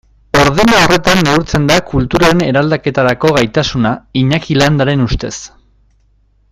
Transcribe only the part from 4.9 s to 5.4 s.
ustez.